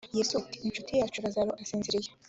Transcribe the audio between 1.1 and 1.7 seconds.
lazaro